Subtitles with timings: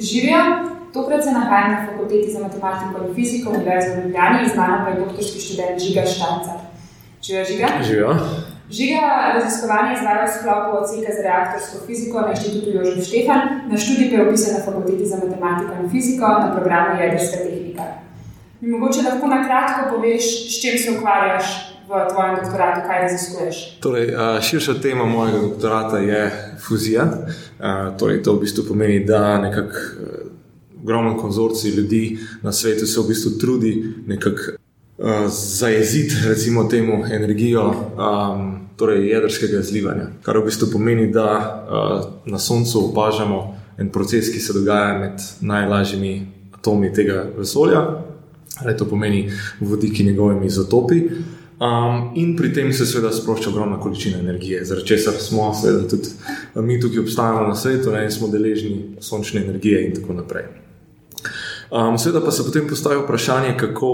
[0.00, 0.42] Živijo,
[0.92, 5.00] tokrat se nahajam na fakulteti za matematiko in fiziko Univerze v Ljubljani, znana pa je
[5.00, 6.52] doktorski študent Žiga Štanca.
[7.22, 7.68] Živijo, Žiga?
[7.86, 8.14] Živijo.
[8.70, 13.40] Žiga raziskovanje izvaja v sklopu odseka za reaktorsko fiziko na inštitutu Jožef Štefan,
[13.70, 17.84] na študij pa je upisan na fakulteti za matematiko in fiziko na programu Jedrska tehnika.
[18.60, 23.56] Mi mogoče lahko na kratko poveš, s čim se ukvarjaš v tvojem doktoratu, kaj raziskuješ?
[23.80, 24.12] Torej,
[24.42, 26.30] širša tema mojega doktorata je
[26.68, 27.08] fuzija.
[27.98, 29.78] Torej, to v bistvu pomeni, da nekako
[30.82, 34.58] ogromen konzorcij ljudi na svetu se v bistvu trudi nekako
[35.28, 40.06] zajeziti, recimo, temu energijo um, torej jedrskega zlivanja.
[40.22, 45.12] Kar v bistvu pomeni, da uh, na Soncu opažamo en proces, ki se dogaja med
[45.40, 47.84] najlažjimi atomi tega vesolja,
[48.64, 49.30] ali to pomeni
[49.60, 51.02] vodiki njegovimi izotopi.
[51.58, 56.08] Um, in pri tem se seveda sprošča ogromna količina energije, zaradi česar smo, seveda, tudi
[56.54, 60.44] mi tukaj obstajamo na svetu ne, in smo deležni sončne energije in tako naprej.
[61.70, 63.88] Um, seveda pa se potem postavi vprašanje, kako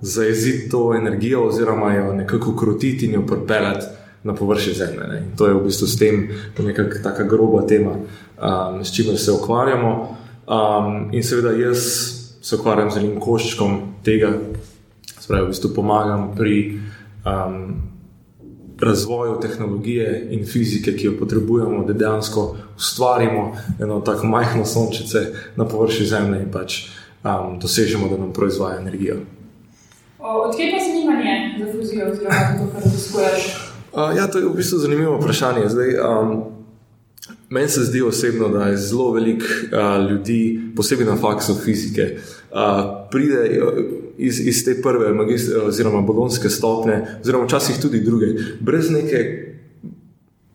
[0.00, 3.86] zajeziti to energijo, oziroma jo nekako krotiti in jo pripeljati
[4.22, 5.08] na površje Zemlje.
[5.08, 5.22] Ne.
[5.36, 10.16] To je v bistvu s tem nekako tako groba tema, um, s čimer se ukvarjamo.
[10.46, 11.78] Um, in seveda jaz
[12.42, 14.30] se ukvarjam z enim koščkom tega,
[15.18, 16.78] spravi, v bistvu pomagam pri.
[17.24, 17.82] Um,
[18.80, 25.26] Razvoju tehnologije in fizike, ki jo potrebujemo, da dejansko ustvarimo eno tako majhno sončice
[25.56, 26.86] na površju Zemlje in pač
[27.24, 29.16] um, dosežemo, da nam proizvaja energijo.
[30.18, 33.70] Odkje pa zanimanje za fuzijo, oziroma za to, kar raziskuješ?
[33.92, 35.68] Uh, ja, to je v bistvu zanimivo vprašanje.
[35.68, 36.44] Zdaj, um,
[37.50, 42.16] meni se zdi osebno, da je zelo veliko uh, ljudi, posebej na faksu fizike,
[42.50, 42.58] uh,
[43.10, 43.60] pride
[44.28, 45.12] iz, iz te prve,
[45.64, 49.50] oziroma bolonske stopne, oziroma včasih tudi druge, brez neke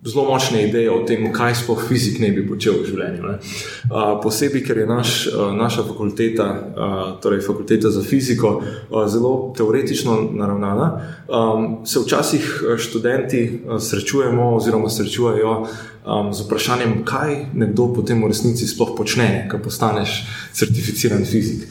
[0.06, 3.24] zelo močne ideje o tem, kaj sploh fizik ne bi počel v življenju.
[3.26, 9.54] Uh, posebej, ker je naš, uh, naša fakulteta, uh, torej fakulteta za fiziko, uh, zelo
[9.58, 10.90] teoretično naravnana,
[11.26, 12.52] um, se včasih
[12.86, 15.58] študenti uh, srečujemo oziroma srečujejo.
[16.06, 20.20] Um, z vprašanjem, kaj nekdo potem v resnici sploh počne, ko postaneš
[20.54, 21.66] certificiran fizik.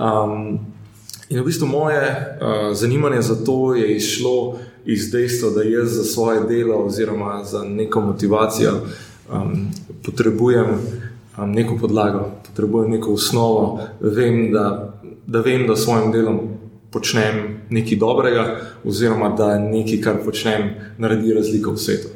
[0.00, 0.75] Um,
[1.28, 6.04] in v bistvu moje uh, zanimanje za to je izšlo iz dejstva, da jaz za
[6.04, 8.72] svoje delo oziroma za neko motivacijo
[9.32, 9.70] um,
[10.04, 10.66] potrebujem
[11.38, 14.94] um, neko podlago, potrebujem neko osnovo, vem, da,
[15.26, 16.40] da vem, da s svojim delom
[16.92, 22.08] počnem nekaj dobrega, oziroma da nekaj, kar počnem, naredi razliko v svetu.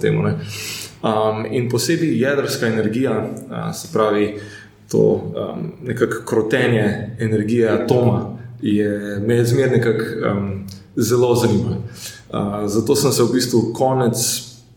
[0.00, 4.40] Temu, um, in posebej jedrska energija, uh, se pravi
[4.90, 11.82] to um, nekakšno krotenje energije atoma, je me zmerno nekako um, zelo zanimivo
[12.66, 14.16] zato sem se v bistvu konec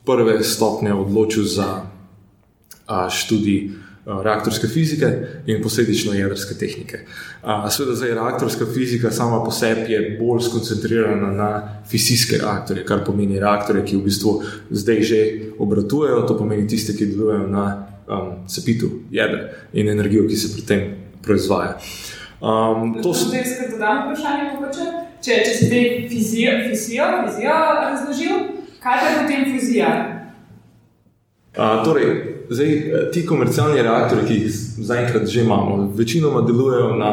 [0.05, 6.99] prve stopnje odločil za uh, študij uh, reaktorske fizike in posledično jedrske tehnike.
[7.43, 13.05] Uh, Sveda, zdaj reaktorska fizika sama po sebi je bolj skoncentrirana na fizijske reaktorje, kar
[13.05, 15.21] pomeni reaktorje, ki v bistvu zdaj že
[15.59, 17.65] obratujejo, to pomeni tiste, ki delujejo na
[18.07, 20.89] um, cepitu jedra in energijo, ki se pri tem
[21.21, 21.77] proizvaja.
[22.41, 24.85] Um, to so zdaj, da dodam vprašanje, mogoče
[25.21, 28.39] če, če si te fizijo, fizijo, fizijo razložil,
[28.81, 29.91] kaj je potem fizija?
[31.57, 32.09] A, torej,
[32.49, 32.75] zdaj,
[33.13, 37.11] ti komercialni reaktori, ki jih zaenkrat že imamo, večinoma delujejo na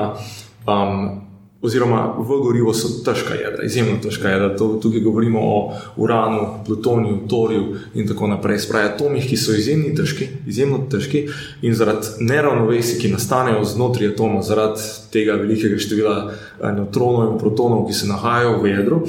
[0.64, 1.27] um,
[1.62, 4.52] oziroma v gorivo so težka jedra, izjemno težka jedra.
[4.56, 5.56] Tukaj govorimo o
[5.96, 7.64] uranu, plutoniju, torju
[7.94, 8.58] in tako naprej.
[8.58, 11.26] Spravi atomih, ki so izjemno težki, izjemno težki
[11.62, 17.86] in zaradi neravnovesja, ki nastanejo znotraj atoma, zaradi tega velikega števila eh, neutronov in protonov,
[17.88, 19.02] ki se nahajajo v jedru.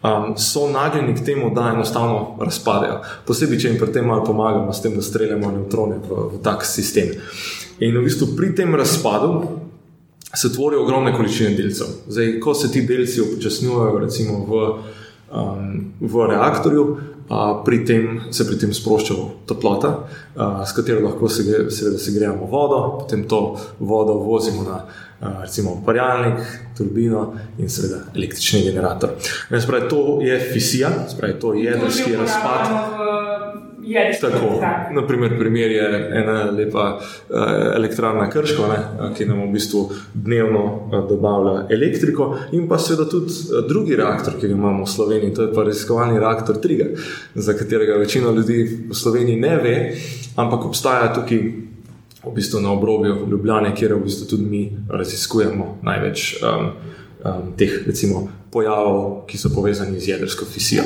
[0.00, 3.02] Um, so nagnjeni k temu, da enostavno razpadejo.
[3.28, 6.64] Posebej, če jim pri tem malo pomagamo, s tem, da streljamo neutrone v, v tak
[6.64, 7.12] sistem.
[7.84, 9.42] In v bistvu pri tem razpadu,
[10.34, 11.86] se tvorijo ogromne količine delcev.
[12.08, 14.68] Zdaj, ko se ti delci upočasnjujejo, recimo v,
[15.32, 16.96] um, v reaktorju,
[17.30, 19.14] a, pri tem, se pri tem sprošča
[19.46, 24.82] toplota, a, s katero lahko se, seveda segrejemo vodo, potem to vodo vozimo na
[25.20, 26.40] a, recimo parjalnik,
[26.76, 29.10] turbino in seveda električni generator.
[29.62, 33.69] Spravi, to je fisija, spravi, to je jedrski razpad.
[34.20, 34.60] Tako,
[34.94, 37.36] naprimer, primer je ena lepa uh,
[37.76, 39.84] elektrarna Krško, ne, ki nam v bistvu
[40.14, 44.90] dnevno uh, dobavlja elektriko, in pa seveda tudi uh, drugi reaktor, ki ga imamo v
[44.90, 46.90] Sloveniji, to je pa raziskovalni reaktor Triga,
[47.34, 49.76] za katerega večina ljudi v Sloveniji ne ve,
[50.36, 51.42] ampak obstaja tukaj
[52.24, 56.70] v bistvu na obrobju Ljubljane, kjer v bistvu tudi mi raziskujemo največ um,
[57.24, 60.84] um, teh recimo, pojavov, ki so povezani z jedrsko fisijo.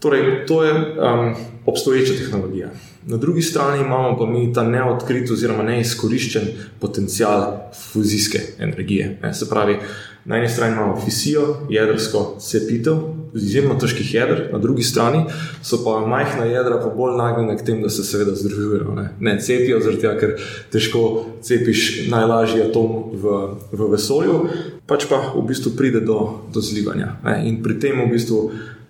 [0.00, 1.34] Torej, to je um,
[1.66, 2.68] obstoječa tehnologija.
[3.06, 6.42] Na drugi strani imamo pa mi ta neodkrit oziroma neizkoriščen
[6.80, 9.18] potencial fuzijske energije.
[9.22, 9.76] Ne, se pravi,
[10.24, 12.96] na eni strani imamo fisijo, jedrsko cepitev,
[13.34, 15.24] izjemno težkih jeder, na drugi strani
[15.62, 18.94] so pa majhna jedra pa bolj nagnjena k temu, da se seveda združujejo.
[18.96, 20.36] Ne, ne cepijo, tega, ker
[20.72, 23.38] težko cepiš najlažji atom v,
[23.72, 24.42] v vesolju,
[24.86, 26.20] pač pa v bistvu pride do,
[26.52, 27.16] do zlivanja.
[27.24, 28.44] Ne, in pri tem v bistvu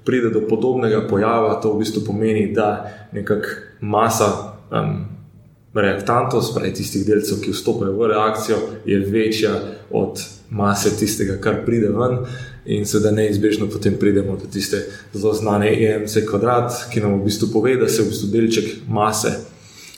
[0.05, 5.05] pride do podobnega pojava, to v bistvu pomeni, da nekakšna masa um,
[5.75, 9.55] reaktantov, spravi tistih delcev, ki vstopajo v reakcijo, je večja
[9.91, 10.21] od
[10.51, 12.25] mase tistega, kar pride ven.
[12.71, 14.83] In seveda neizbežno potem pridemo do tiste
[15.15, 19.33] zelo znane EMC kvadrat, ki nam v bistvu pove, da se v bistvu delček mase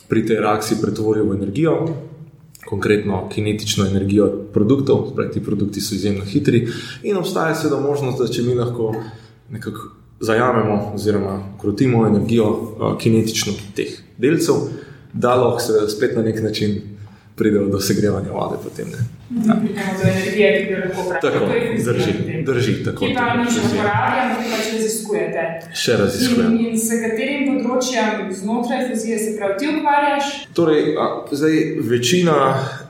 [0.08, 1.74] pri tej reakciji pretvori v energijo,
[2.68, 6.68] konkretno kinetično energijo produktov, torej ti produkti so izjemno hitri.
[7.02, 8.92] In obstaja seveda možnost, da če mi lahko
[9.52, 9.88] nekako
[10.20, 14.54] zajamemo oziroma krotimo energijo uh, kinetično teh delcev,
[15.12, 16.80] da lahko se spet na nek način
[17.36, 18.56] pride do segrevanja vode.
[18.64, 18.86] Potem,
[19.46, 19.54] ja.
[20.02, 21.52] Do energije, ki jo lahko uporabljamo.
[21.84, 22.12] Drži,
[22.46, 22.84] drži.
[22.84, 25.46] Tako, ki pa nič ne uporabljamo, ki pač raziskujete.
[25.74, 26.50] Še raziskujemo.
[26.50, 30.30] In, in s katerim področjem znotraj fuzije se prav ti ukvarjaš?
[30.58, 31.58] Torej, a, zdaj,
[31.88, 32.38] večina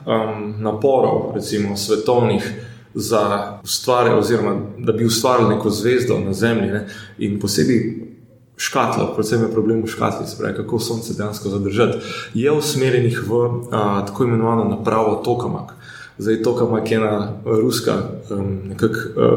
[0.05, 2.51] um, naporov, recimo svetovnih,
[2.93, 6.71] za ustvarjanje, oziroma da bi ustvarili neko zvezdo na Zemlji.
[6.71, 6.87] Ne?
[7.17, 8.13] In posebej
[8.57, 11.97] škatlo, predvsem je problem v škatli, spravi, kako sonce dejansko zadržati,
[12.33, 15.73] je usmerjenih v a, tako imenovano napravo Tokamak.
[16.17, 17.93] Zdaj, Tokamak je ena ruska
[18.29, 19.33] um, nekakšna.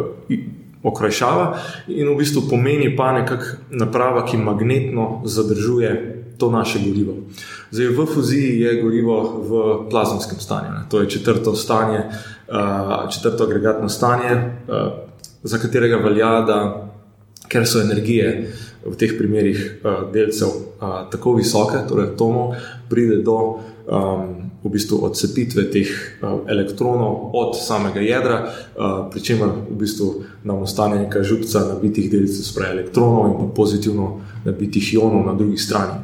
[0.87, 7.15] Okrajšava in v bistvu pomeni pa nekakšna naprava, ki magnetno zadržuje to naše gorivo.
[7.71, 9.17] Zdaj, v fuziji je gorivo
[9.49, 10.85] v plazmskem stanju, ne.
[10.91, 14.93] to je četrto stanje, uh, četrto agregatno stanje, uh,
[15.43, 16.89] za katerega velja, da
[17.49, 18.53] ker so energije
[18.87, 20.49] v teh primerih uh, delcev
[21.11, 22.55] tako visoke, torej atomov,
[22.89, 23.37] pride do
[23.87, 30.09] um, v bistvu odcepitve teh uh, elektronov od samega jedra, uh, pri čemer v bistvu
[30.45, 36.03] nam ostane nekaj župca nabitih delcev, sprej elektronov in pozitivno nabitih ionov na drugi strani.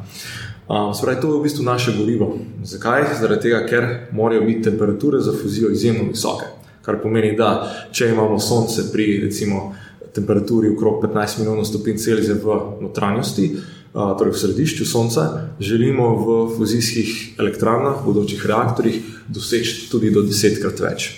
[0.63, 2.39] Uh, sprej, to je v bistvu naše gorivo.
[2.63, 3.19] Zakaj?
[3.19, 6.47] Zaradi tega, ker morajo biti temperature za fuzijo izjemno visoke.
[6.81, 9.73] Kar pomeni, da če imamo sonce pri recimo
[10.13, 13.49] temperaturi okrog 15 milijonov stopinj Celzija v notranjosti,
[13.93, 20.81] torej v središču Sonca, želimo v fuzijskih elektrarnah, v bodočih reaktorjih, doseči tudi do desetkrat
[20.81, 21.11] več.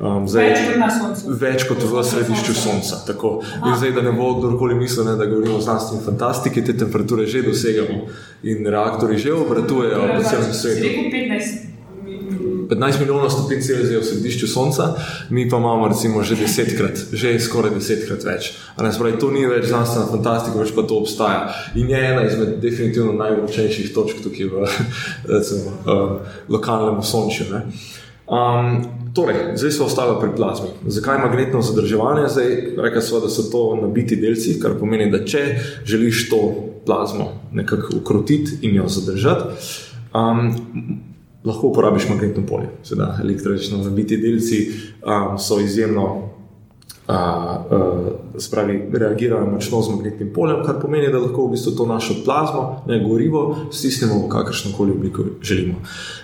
[0.00, 1.24] Um, zdaj, več kot.
[1.40, 3.02] Več kot v središču Sonca.
[3.04, 7.44] Zdaj, da ne bo kdorkoli mislil, ne, da govorimo o znanstveni fantastiki, te temperature že
[7.46, 8.06] dosegamo
[8.42, 10.94] in reaktori že obratujejo po celem svetu.
[11.12, 11.70] 15
[12.78, 14.94] milijonov stopinj Celzija v središču Sonca,
[15.30, 18.52] mi pa imamo recimo že desetkrat, že skoraj desetkrat več.
[18.76, 21.50] Spravi, to ni več znanstvena fantastika, več pa to obstaja.
[21.74, 24.68] In je ena izmed definitivno najmočnejših točk tukaj v
[25.34, 26.16] recimo, uh,
[26.48, 27.50] lokalnem sončju.
[28.30, 28.84] Um,
[29.14, 30.68] torej, zdaj se ostalo pri plazmi.
[30.86, 32.28] Zakaj magnetno zadrževanje?
[32.78, 35.42] Rekel sem, da so to nabiti delci, kar pomeni, da če
[35.84, 36.40] želiš to
[36.86, 39.42] plazmo nekako ukrotiti in jo zadržati.
[40.14, 40.54] Um,
[41.44, 42.68] lahko uporabiš magnetno polje.
[42.82, 44.70] Seveda, električno nabiti delci
[45.02, 46.30] um, so izjemno.
[47.10, 48.06] Uh, uh,
[48.38, 52.84] spravi, reagirajo močno z magnetnim poljem, kar pomeni, da lahko v bistvu to našo plazmo,
[52.86, 55.80] ne gorivo, stisnemo v kakršno koli obliko želimo.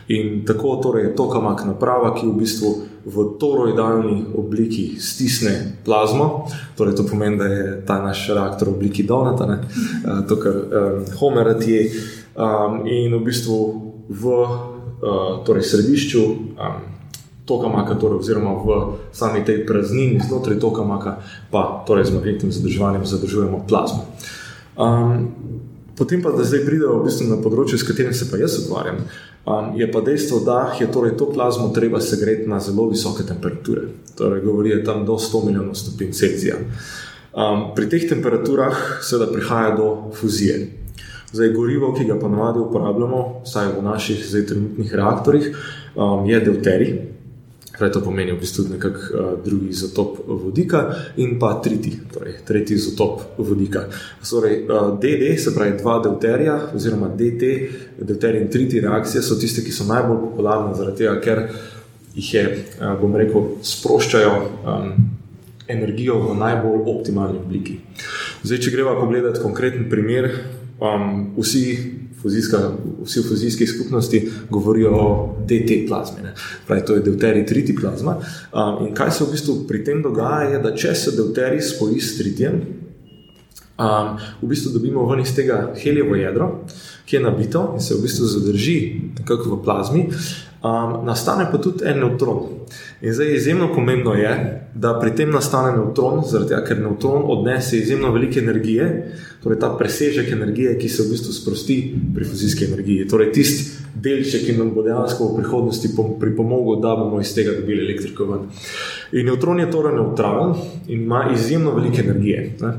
[0.08, 2.70] In tako torej, je to kamak naprava, ki v bistvu
[3.04, 6.46] v toroidalni obliki stisne plazmo.
[6.78, 11.02] Torej, to pomeni, da je ta naš reaktor v obliki donata, uh, to kar um,
[11.18, 11.90] Homer je.
[12.36, 13.58] Um, in v bistvu
[14.08, 14.22] v
[15.44, 16.96] torej središču um,
[17.46, 18.68] toka maka, torej, oziroma v
[19.14, 24.02] sami tej praznini znotraj toka maka, pa torej z magnetnim zadrževanjem zadržujemo plazmo.
[24.74, 25.30] Um,
[25.94, 28.98] potem pa, da zdaj pridemo v bistvu na področje, s katerim se pa jaz ukvarjam,
[29.46, 33.86] um, je pa dejstvo, da je torej to plazmo treba segreti na zelo visoke temperature.
[34.18, 36.58] Torej, govorijo tam do 100 milijonov stopinj Celzija.
[37.36, 40.85] Um, pri teh temperaturah seveda prihaja do fuzije.
[41.32, 45.56] Zdaj, gorivo, ki ga ponovadi uporabljamo, vsaj v naših zdaj trenutnih reaktorjih,
[45.94, 46.92] um, je deuterij.
[47.76, 50.84] Kaj to pomeni, v bistvu nekak uh, drugi izotop vodika
[51.16, 53.84] in pa tretji, torej tretji izotop vodika.
[54.30, 57.50] Torej, uh, DD, se pravi dva deuterija, oziroma DT,
[58.00, 61.42] deuterij in tretji reakcije so tiste, ki so najbolj popularne zaradi tega, ker
[62.14, 62.44] jih je,
[62.80, 64.92] uh, bom rekel, sproščajo um,
[65.68, 67.80] energijo v najbolj optimalni obliki.
[68.46, 70.30] Zdaj, če greva pogledati konkreten primer,
[70.80, 71.92] um, vsi,
[72.22, 72.70] fuzijska,
[73.04, 76.20] vsi v fuzijski skupnosti govorijo o DT plazmi.
[76.66, 78.16] Pravi, to je deuterij triti plazma.
[78.52, 82.00] Um, in kaj se v bistvu pri tem dogaja, je, da če se deuterij spoji
[82.00, 82.60] s tritjem,
[83.78, 86.50] um, v bistvu dobimo ven iz tega helijevo jedro,
[87.06, 88.78] ki je nabito in se v bistvu zadrži
[89.26, 90.08] v plazmi,
[90.66, 92.42] um, nastane pa tudi en neutron.
[93.00, 94.32] In zdaj izjemno pomembno je,
[94.74, 98.86] da pri tem nastane neutron, tega, ker neutron odnese izjemno veliko energije,
[99.42, 101.76] torej ta presežek energije, ki se v bistvu sprosti
[102.14, 103.08] pri fuzijski energiji.
[103.08, 107.84] Torej tisti delček, ki nam bo dejansko v prihodnosti pripomogel, da bomo iz tega dobili
[107.86, 108.48] elektriko ven.
[109.12, 110.56] In neutron je torej neutralen
[110.88, 112.56] in ima izjemno veliko energije.
[112.60, 112.74] Ne?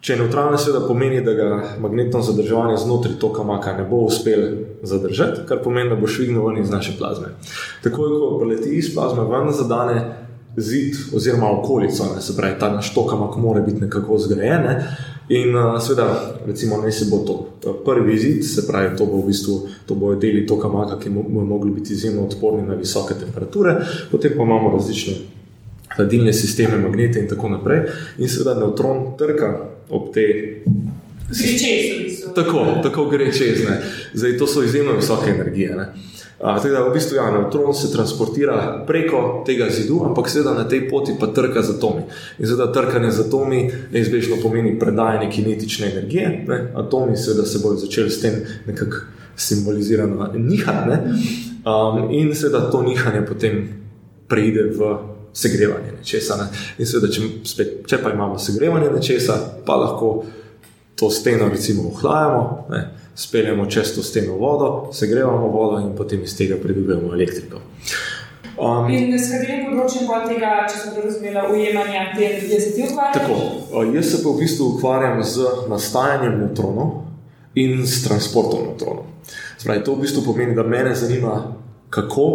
[0.00, 1.48] Če je neutralno, seveda pomeni, da ga
[1.80, 4.46] magnetno zadrževanje znotraj toka maka ne bo uspel
[4.82, 7.34] zadržati, kar pomeni, da bo švignil ven iz naše plazme.
[7.84, 10.00] Tako je, ko preleti iz plazme ven, zadane
[10.56, 14.62] zid oziroma okolico, ne, se pravi, ta naš tok mak mora biti nekako zgrajen.
[14.62, 14.96] Ne.
[15.30, 16.06] In seveda,
[16.46, 20.14] recimo, ne se bo to prvi zid, se pravi, to bo v bistvu to bo
[20.14, 23.76] deli toka maka, ki bodo mogli biti izjemno odporni na visoke temperature,
[24.10, 25.14] potem pa imamo različne
[25.96, 27.84] hladilne sisteme, magnete in tako naprej.
[28.18, 29.52] In seveda, neutron trka
[29.90, 30.26] ob te.
[32.34, 33.64] Tako, tako gre čez.
[33.68, 33.82] Ne.
[34.14, 35.76] Zdaj, to so izjemno visoke energije.
[36.40, 40.68] A, tako da v bistvu ja, neutron se transportira preko tega zidu, ampak seveda na
[40.68, 42.02] tej poti pa trka z atomi.
[42.38, 46.44] In zdaj, trkanje z atomi neizbežno pomeni predajanje kinetične energije.
[46.48, 46.60] Ne.
[46.74, 49.04] Atomi seveda se bodo začeli s tem nekako
[49.36, 50.90] simbolizirano nihati.
[50.90, 50.98] Ne.
[51.60, 53.68] Um, in seveda to nihanje potem
[54.28, 54.96] preide v
[55.32, 56.36] segrevanje nečesa.
[56.36, 56.48] Ne.
[56.78, 60.12] In seveda, če, spet, če pa imamo segrevanje nečesa, pa lahko
[61.00, 66.36] to steno recimo ohlajamo, ne, speljemo čez to steno vodo, segrevamo vodo in potem iz
[66.36, 67.60] tega pridobivamo elektriko.
[68.60, 72.72] Um, in s katerim področjem pa tega, če sem to razumela, ujemanja te energije, se
[72.76, 73.14] ti ukvarjaš?
[73.16, 76.90] Tako, jaz se pa v bistvu ukvarjam z nastajanjem neutronov
[77.56, 79.06] in s transportom neutronov.
[79.56, 81.38] Spravi, to v bistvu pomeni, da me zanima,
[81.88, 82.26] kako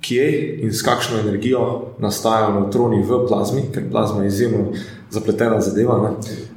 [0.00, 4.64] kje in s kakšno energijo nastajajo neutroni v plazmi, ker plazma je izjemno
[5.10, 5.96] zapletena zadeva.
[6.02, 6.10] Ne?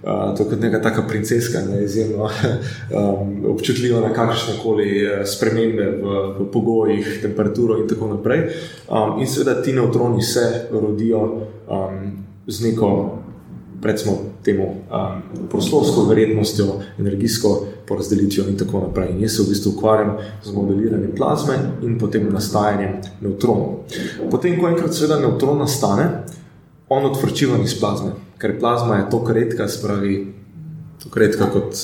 [0.03, 1.83] Uh, to je kot neka taka princeska, ne?
[1.83, 8.49] izjemno um, občutljiva na kakršne koli spremembe v, v pogojih, temperaturo in tako naprej.
[8.89, 11.21] Um, in seveda ti neutroni se rodijo
[11.67, 13.18] um, z neko
[13.83, 16.65] recimo, temu um, prostorsko verjetnostjo,
[16.99, 19.09] energijsko porazdelitvijo in tako naprej.
[19.11, 23.85] In jaz se v bistvu ukvarjam z modeliranjem plazme in potem nastajanjem neutronov.
[24.31, 26.09] Potem, ko enkrat seveda neutron nastane,
[26.89, 30.19] on odvrčiva iz plazme, ker plazma je tako redka, spravi
[31.03, 31.75] tako redka kot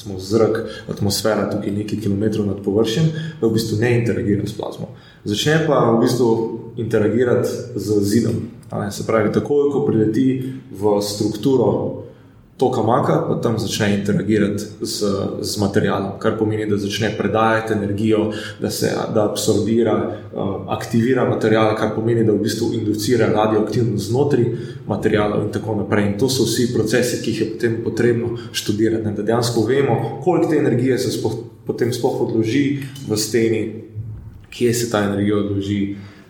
[0.00, 3.10] recimo, zrak, atmosfera tukaj nekaj kilometrov nad površjem,
[3.40, 4.94] da v bistvu ne interagira s plazmo.
[5.24, 6.30] Začne pa v bistvu
[6.76, 8.34] interagirati z zidom.
[8.90, 12.00] Se pravi, takoj, ko prileti v strukturo
[12.60, 14.96] toka maka, pa tam začne interagirati z,
[15.40, 21.72] z materialom, kar pomeni, da začne predajati energijo, da se da absorbira, uh, aktivira material,
[21.76, 24.44] kar pomeni, da v bistvu inducira radioaktivnost znotraj
[24.86, 26.12] materijala in tako naprej.
[26.12, 29.16] In to so vsi procesi, ki jih je potem potrebno študirati, ne?
[29.16, 33.64] da dejansko vemo, koliko te energije se spoh, potem sploh odloži v steni,
[34.52, 35.80] kje se ta energija odloži.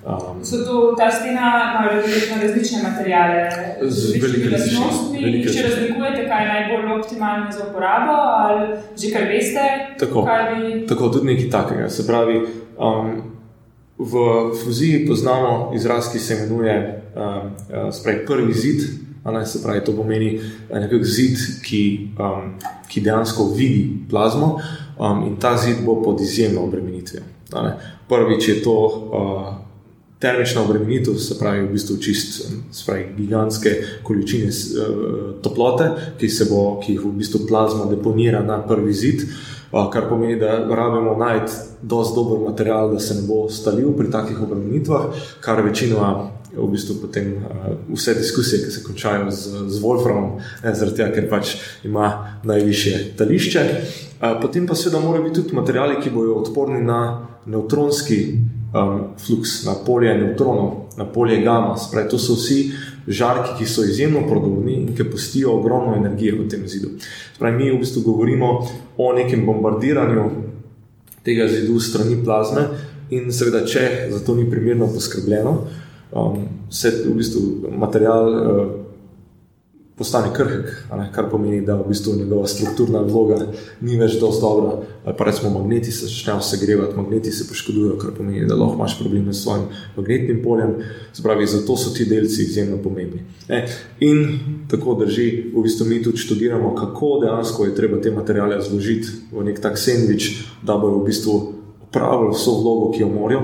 [0.06, 3.50] Um, so to ta stena, ali pa različne materijale,
[3.82, 5.42] z velikimi lastnostmi.
[5.44, 9.66] Če razlikujete, kaj je najbolj optimalno za uporabo, ali že kar veste,
[9.98, 10.86] tako, bi...
[10.86, 11.90] tako tudi nekaj takega.
[11.92, 12.40] Se pravi,
[12.78, 13.12] um,
[13.98, 14.24] v
[14.64, 18.88] fuziji poznamo izraz, ki se imenuje um, spravi, prvi zid.
[19.24, 20.40] Ali, se pravi, to pomeni
[20.72, 21.82] nekakšen zid, ki,
[22.16, 22.54] um,
[22.88, 24.54] ki dejansko vidi plazmo,
[24.96, 27.22] um, in ta zid bo pod izjemno obremenitvijo.
[28.08, 28.78] Prvič je to.
[29.12, 29.69] Uh,
[30.20, 33.70] termična obremenitev, se pravi, v bistvu čist, se pravi, gigantske
[34.02, 34.90] količine uh,
[35.42, 40.36] toplote, ki, bo, ki jih v bistvu plazma deponira na prvi zid, uh, kar pomeni,
[40.40, 45.64] da rabimo najti dosti dober material, da se ne bo stalil pri takih obremenitvah, kar
[45.64, 46.36] večinoma.
[46.50, 51.28] V bistvu potem uh, vse diskusije, ki se končajo z, z Wolframom, zaradi tega, ker
[51.30, 51.54] pač
[51.86, 52.08] ima
[52.44, 53.66] najvišje tališče.
[54.18, 58.24] Uh, potem pa seveda morajo biti tudi materiali, ki bodo odporni na neutronski
[58.74, 61.76] um, flux, na polje neutronov, na polje gamma.
[61.76, 62.72] Spravi, to so vsi
[63.06, 66.94] žarki, ki so izjemno prodobni in ki pustijo ogromno energije v tem zidu.
[67.34, 68.52] Spravi, mi v bistvu govorimo
[68.96, 70.30] o nekem bombardiranju
[71.24, 72.68] tega zidu strani plazme
[73.10, 75.56] in seveda, če za to ni primerno poskrbljeno,
[76.12, 78.30] um, se v bistvu material.
[78.30, 78.79] Uh,
[80.00, 83.36] postane krhek, kar pomeni, da v bistvu njegova strukturna vloga
[83.84, 84.70] ni več dovolj dobra.
[85.18, 89.34] Pa recimo magneti se začnejo segrevati, magneti se poškodujejo, kar pomeni, da lahko imaš probleme
[89.34, 89.66] s svojim
[89.98, 90.72] magnetnim poljem.
[91.12, 93.20] Spravi, zato so ti delci izjemno pomembni.
[93.48, 93.58] E,
[94.06, 94.22] in
[94.70, 99.44] tako drži, v bistvu mi tudi študiramo, kako dejansko je treba te materijale zložiti v
[99.50, 100.30] nek tak sendvič,
[100.64, 101.34] da bodo v bistvu
[101.90, 103.42] opravili vso vlogo, ki jo morajo.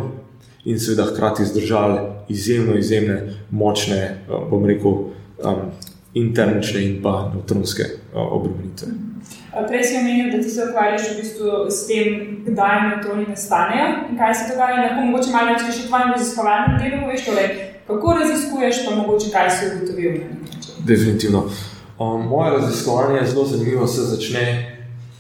[0.65, 2.01] In seveda, hkrati zdržali
[2.33, 3.21] izjemno, izjemne,
[3.51, 4.01] močne,
[4.51, 4.97] bom rekel,
[5.45, 5.61] um,
[6.17, 8.89] in termične in pa neutronske obremenitve.
[9.69, 12.07] Prej si omenil, da ti se ukvarjaš v bistvu s tem,
[12.47, 14.83] kdaj neutroni nastanejo in kaj se dogaja.
[14.83, 17.49] Lahko mogoče malo več še tvojem raziskovalnem delu poveš, torej,
[17.89, 20.15] kako raziskuješ, pa mogoče kaj si ugotovil.
[20.89, 21.43] Definitivno.
[21.99, 24.45] Um, moje raziskovanje je zelo zanimivo, se začne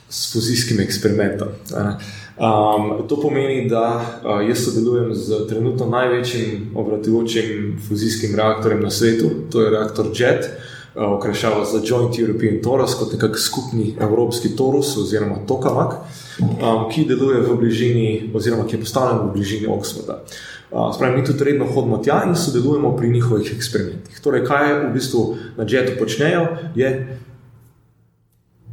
[0.09, 1.49] s fuzijskim eksperimentom.
[2.37, 9.31] Um, to pomeni, da uh, jaz sodelujem z trenutno največjim obratujočim fuzijskim reaktorjem na svetu,
[9.53, 10.45] to je reaktor JET.
[10.45, 15.95] Eh, okrašava za Joint European Torus kot nekakšen skupni evropski torus oziroma tokamak,
[16.41, 20.23] um, ki deluje v bližini, oziroma ki je postavljen v bližini Oxforda.
[20.71, 24.21] Uh, Spravi, mi tudi redno hodimo tja in sodelujemo pri njihovih eksperimentih.
[24.21, 27.19] Torej, kaj v bistvu na JET-u počnejo, je.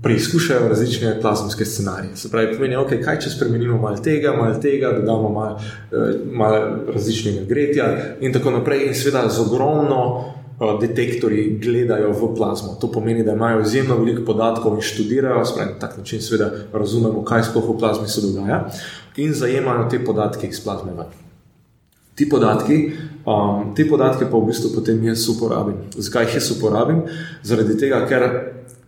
[0.03, 2.15] Preizkušajo različne plazmske scenarije.
[2.15, 5.59] Se pravi, pomeni, okay, kaj če spremenimo malo tega, malo tega, dodamo malo
[6.31, 6.57] mal
[6.91, 7.85] različnega gretja,
[8.19, 8.87] in tako naprej.
[8.87, 10.01] In seveda, z ogromno
[10.61, 12.77] Eh, detektori gledajo v plazmo.
[12.81, 17.23] To pomeni, da imajo izjemno veliko podatkov in študirajo, spravi, na tak način seveda razumemo,
[17.25, 18.69] kaj sploh v plazmi se dogaja
[19.17, 20.91] in zajemajo te podatke iz plazme.
[22.15, 22.91] Ti podatki,
[23.25, 25.75] um, te podatke pa v bistvu potem jaz uporabim.
[25.97, 27.01] Zakaj jih jaz uporabim?
[27.43, 28.29] Zaradi tega, ker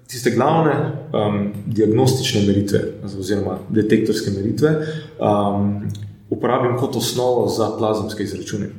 [0.08, 0.76] tiste glavne
[1.14, 4.76] um, diagnostične meritve, oziroma detektorske meritve,
[5.18, 5.90] um,
[6.30, 8.70] uporabim kot osnovo za plazemske izračune.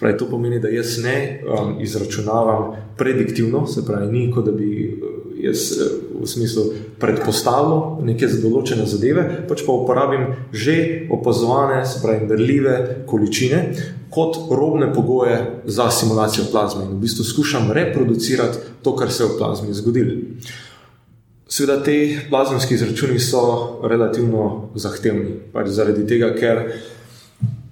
[0.00, 4.70] Pravi, to pomeni, da jaz ne um, izračunavam prediktivno, se pravi, ni kot da bi
[5.02, 6.64] uh, jaz uh, v smislu
[6.98, 13.62] predpostavljal neke določene zadeve, pač pa uporabim že opazovane, se pravi, merljive količine
[14.10, 19.28] kot robne pogoje za simulacijo plazme in v bistvu skušam reproducirati to, kar se je
[19.28, 20.14] v plazmi zgodilo.
[21.48, 21.94] Seveda, te
[22.30, 26.62] plazemske izračuni so relativno zahtevni, pač zaradi tega, ker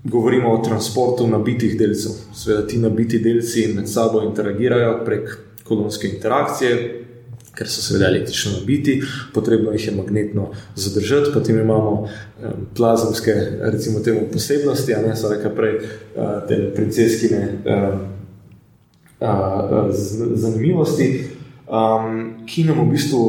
[0.05, 2.13] govorimo o transportu nabitih delcev.
[2.35, 7.01] Sveda ti nabiti delci med sabo interagirajo prek kolonske interakcije,
[7.55, 9.03] ker so seveda električno nabiti,
[9.35, 12.09] potrebno jih je magnetno zadržati, potem imamo
[12.77, 17.59] plazemske, recimo, temu posebnosti, a ne so reka prej uh, te princeskine
[20.35, 21.09] zanimivosti,
[22.47, 23.21] ki nam v bistvu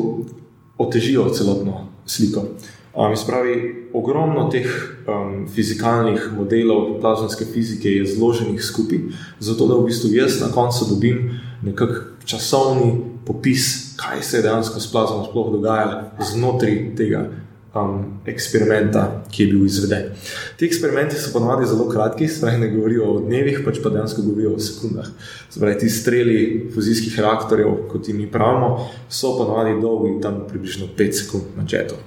[0.77, 2.47] otežijo celotno sliko.
[2.95, 4.67] Um, spravi, ogromno teh
[5.03, 9.01] um, fizikalnih modelov plazmske fizike je zloženih skupaj,
[9.39, 14.79] zato da v bistvu jaz na koncu dobim nekakšen časovni popis, kaj se je dejansko
[14.79, 17.29] s plazmom sploh dogajalo znotraj tega
[17.75, 20.09] um, eksperimenta, ki je bil izveden.
[20.57, 24.55] Ti eksperimenti so ponovadi zelo kratki, spravi, ne govorijo o dnevih, pač pa dejansko govorijo
[24.55, 25.07] o sekundah.
[25.49, 26.37] Spravi, ti streli
[26.73, 31.99] fuzijskih reaktorjev, kot jim pravimo, so ponovadi dolgi tam približno 5 sekund na četu.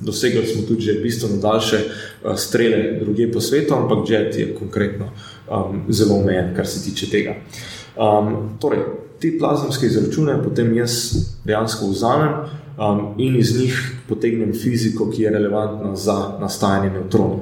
[0.00, 5.10] Dosegli smo tudi bistveno daljše uh, strele druge po svetu, ampak jet je konkretno
[5.50, 7.34] um, zelo omejen, kar se tiče tega.
[7.96, 8.80] Um, torej,
[9.20, 10.92] te plazemske izračune potem jaz
[11.44, 12.32] dejansko vzamem
[12.78, 17.40] um, in iz njih potegnem fiziko, ki je relevantna za nastajanje neutronov.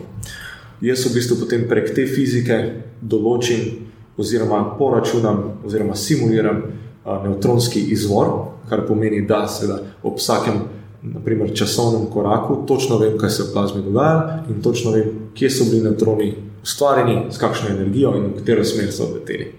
[0.81, 2.59] Jaz v bistvu potem prek te fizike
[3.01, 8.31] določim, oziroma poračunam, oziroma simuliram uh, neutronski izvor,
[8.69, 9.69] kar pomeni, da se
[10.03, 10.63] ob vsakem
[11.05, 15.65] naprimer, časovnem koraku, točno vem, kaj se v plazmi dogaja in točno vem, kje so
[15.69, 19.51] bili neutroni ustvarjeni, s kakšno energijo in v katero smer so odleteli.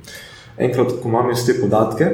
[0.58, 2.08] Enkrat, ko imam jaz te podatke,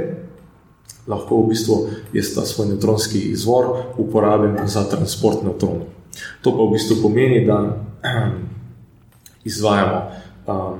[1.07, 1.77] lahko v bistvu
[2.13, 5.89] jaz ta svoj neutronski izvor uporabim za transport neutronov.
[6.41, 7.77] To pa v bistvu pomeni, da
[9.43, 10.01] izvajamo
[10.47, 10.79] um,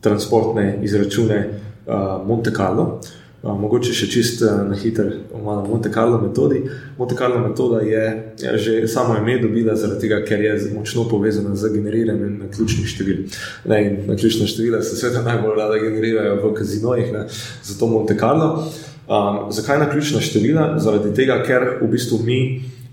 [0.00, 1.48] transportne izračune
[1.86, 3.00] uh, Monte Carlo.
[3.42, 6.60] Mogoče še čist eh, na hiter, malo Monte Carlo metodi.
[6.94, 8.04] Monte Carlo metoda je,
[8.38, 13.24] je že samo ime dobila, zaradi tega, ker je močno povezana z generiranjem ključnih števil.
[13.66, 17.26] Ne, na ključna števila se sveta najbolj rada generirajo v kazinojih, ne,
[17.66, 18.62] zato Monte Carlo.
[19.08, 20.78] Um, zakaj na ključna števila?
[20.78, 22.38] Zaradi tega, ker v bistvu mi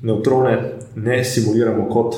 [0.02, 0.56] neutrone
[0.96, 2.16] ne simuliramo kot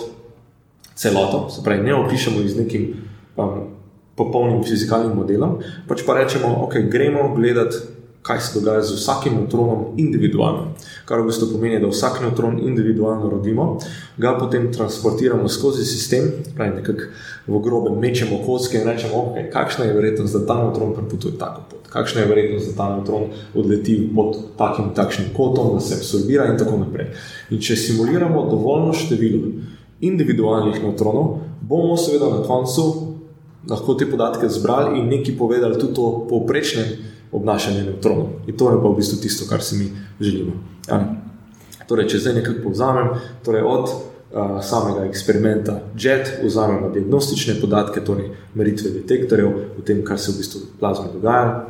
[0.95, 2.93] celoto, se pravi, ne opišemo iz nekim
[3.35, 3.67] um,
[4.15, 7.77] popolnim fizikalnim modelom, pač pa rečemo, ok, gremo gledati
[8.21, 10.67] kaj se dogaja z vsakim neutronom individualno.
[11.05, 13.79] Kar v bistvu pomeni, da vsak neutron individualno rodimo,
[14.17, 17.09] ga potem transportiramo skozi sistem, pravi nekako
[17.47, 21.61] v grobe, mečemo kocke in rečemo, okay, kakšna je verjetnost, da ta neutron prepotuje tako
[21.71, 26.45] pot, kakšna je verjetnost, da ta neutron odleti pod takim takšnim kotom, da se absorbira
[26.51, 27.13] in tako naprej.
[27.49, 29.47] In če simuliramo dovoljno število
[30.01, 32.85] individualnih neutronov, bomo seveda na koncu
[33.69, 38.29] lahko te podatke zbrali in nekaj povedali tudi o povprečnem obnašanje neutronov.
[38.47, 40.51] In to je pa v bistvu tisto, kar si mi želimo.
[40.87, 41.01] Ja.
[41.87, 43.09] Torej, če zdaj nekako povzamem,
[43.43, 50.19] torej od uh, samega eksperimenta JET vzamemo diagnostične podatke, torej meritve detektorjev o tem, kar
[50.19, 51.67] se v bistvu v plazmi dogaja.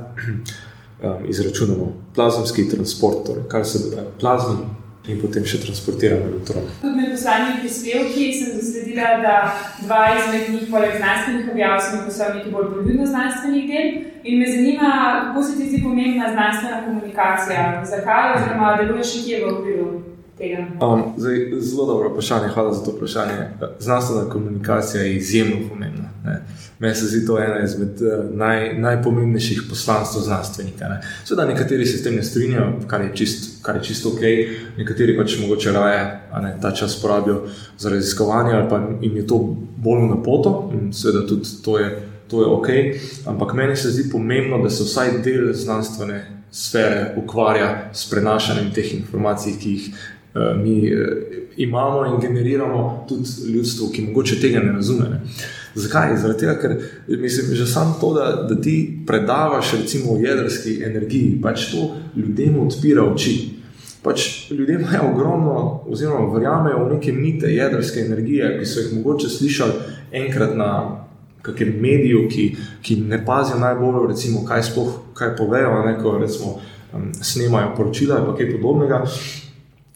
[1.01, 4.80] um, izračunamo plazmski transport, torej kar se dogaja v plazmi.
[5.09, 6.67] In potem še transportiramo elektron.
[6.81, 9.37] Tudi med poslovnimi prispevki sem zasledila, da
[9.81, 13.89] dva izmed njih, poleg znanstvenih objav, so napisali nekaj bolj poljudno znanstvenih del.
[14.29, 14.91] In me zanima,
[15.25, 19.87] kako se ti zdi pomembna znanstvena komunikacija, zakaj oziroma deluješ nekje v okviru
[20.37, 20.67] tega.
[20.85, 23.39] Um, zdaj, zelo dobro vprašanje, hvala za to vprašanje.
[23.79, 26.09] Znanstvena komunikacija je izjemno pomembna.
[26.25, 26.41] Ne.
[26.81, 30.87] Meni se zdi to ena izmed uh, naj, najpomembnejših poslanstv znanstvenika.
[30.89, 31.01] Ne.
[31.25, 34.21] Seveda, nekateri se s tem ne strinjajo, kar je čisto čist ok,
[34.77, 36.01] nekateri pač mogoče raje
[36.41, 37.43] ne, ta čas porabijo
[37.77, 39.37] za raziskovanje ali pa jim je to
[39.77, 42.67] bolj na poto in seveda tudi to je, to je ok.
[43.25, 48.93] Ampak meni se zdi pomembno, da se vsaj del znanstvene sfere ukvarja s prenašanjem teh
[48.93, 51.07] informacij, ki jih uh, mi uh,
[51.57, 55.09] imamo in generiramo tudi ljudstvo, ki mogoče tega ne razume.
[55.09, 55.21] Ne.
[55.75, 56.17] Zakaj?
[56.17, 56.75] Zaradi tega, ker
[57.07, 62.59] mislim, že samo to, da, da ti predavaš recimo o jedrski energiji, pač to ljudem
[62.59, 63.61] odpira oči.
[64.03, 69.29] Pač ljudje imajo ogromno, oziroma verjamejo v neke mite jedrske energije, ki so jih mogoče
[69.29, 69.73] slišali
[70.11, 70.71] enkrat na
[71.41, 76.57] kakem mediju, ki, ki ne pazijo najbolj, recimo, kaj sploh kaj povejo, neko recimo
[76.93, 79.05] um, snemajo poročila ali kaj podobnega.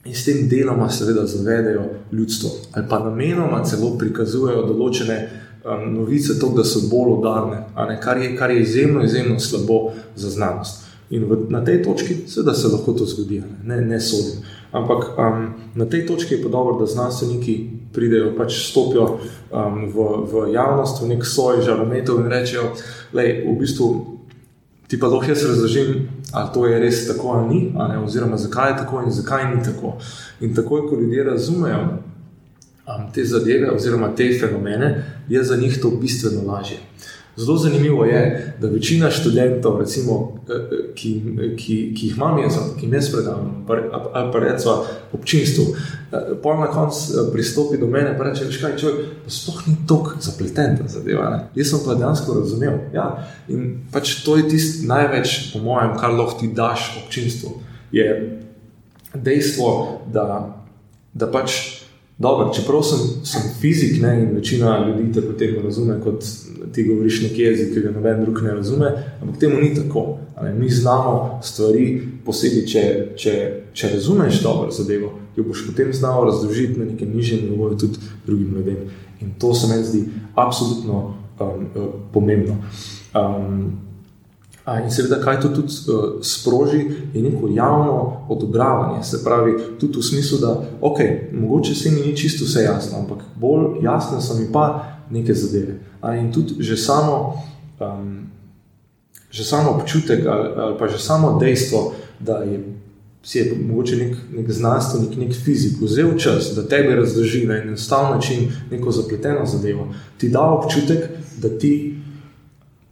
[0.06, 5.18] In s tem deloma, seveda, zavedajo ljudstvo, ali pa namenoma celo prikazujejo določene
[5.65, 7.65] um, novice, to, da so bolj udarne,
[8.04, 10.86] kar je, kar je izjemno, izjemno slabo za znanost.
[11.10, 14.41] In v, na tej točki seveda se lahko to zgodi, ne, ne sodim.
[14.71, 20.08] Ampak um, na tej točki je pa dobro, da znanstveniki pridejo, pač stopijo um, v,
[20.32, 22.73] v javnost, v nek soj žarometov in rečejo,
[23.13, 24.15] da v bistvu
[24.88, 28.71] ti pa lahko jaz razložim, ali to je res tako ali ni, ali oziroma zakaj
[28.71, 29.95] je tako in zakaj ni tako.
[30.41, 31.88] In takoj, ko ljudje razumejo,
[32.88, 36.78] um, te zadeve oziroma te fenomene, je za njih to bistveno lažje.
[37.38, 41.21] Zelo zanimivo je, da večina študentov, recimo, eh, eh, ki,
[41.58, 43.65] ki, ki jih imam jaz, ki jim jaz predam,
[44.13, 45.65] ali pa rečemo občinstvu,
[46.12, 50.15] eh, pa na koncu pristopi do mene in reče: Veš kaj, človek, sploh ni tako
[50.19, 51.30] zapleten ta zadeva.
[51.30, 51.39] Ne?
[51.56, 52.80] Jaz sem pa dejansko razumel.
[52.93, 53.28] Ja?
[53.48, 57.52] In pač to je tisto največ, po mojem, kar lahko ti daš občinstvu.
[57.91, 58.39] Je
[59.13, 60.56] dejstvo, da,
[61.13, 61.84] da pač.
[62.17, 66.23] Dobro, čeprav sem, sem fizik ne, in večina ljudi te potem razume, kot
[66.71, 70.17] ti govoriš neki jezik, ki ga noben drug ne razume, ampak temu ni tako.
[70.36, 72.84] Ali, mi znamo stvari, posebej, če,
[73.15, 73.34] če,
[73.73, 78.56] če razumeš dobro zadevo, jo boš potem znal razložiti na nekem nižjem nivoju tudi drugim
[78.56, 78.89] ljudem.
[79.21, 80.04] In to se mi zdi
[80.36, 81.01] absolutno
[81.39, 82.58] um, uh, pomembno.
[83.15, 83.85] Um,
[84.65, 89.04] In seveda, kaj to tudi uh, sproži, je neko javno odobravanje.
[89.04, 90.97] Se pravi, tudi v smislu, da ok,
[91.34, 95.80] mogoče se mi ni čisto vse jasno, ampak bolj jasne so mi pa neke zadeve.
[96.19, 97.43] In tudi že samo,
[97.80, 98.25] um,
[99.30, 102.63] že samo občutek ali, ali pa že samo dejstvo, da je.
[103.25, 108.12] Si je mogoče nek, nek znanstvenik, nek fizik, vzel čas, da tebi razloži na enostaven
[108.12, 111.10] način neko zapleteno zadevo, ti da občutek,
[111.41, 111.97] da ti